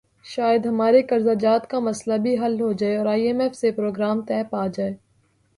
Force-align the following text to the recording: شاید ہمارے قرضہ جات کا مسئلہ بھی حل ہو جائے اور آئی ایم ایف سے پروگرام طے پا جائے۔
شاید 0.25 0.65
ہمارے 0.65 1.01
قرضہ 1.01 1.33
جات 1.39 1.69
کا 1.69 1.79
مسئلہ 1.79 2.17
بھی 2.17 2.37
حل 2.37 2.59
ہو 2.61 2.71
جائے 2.71 2.95
اور 2.97 3.05
آئی 3.05 3.27
ایم 3.27 3.39
ایف 3.39 3.55
سے 3.55 3.71
پروگرام 3.71 4.21
طے 4.21 4.41
پا 4.49 4.65
جائے۔ 4.67 4.93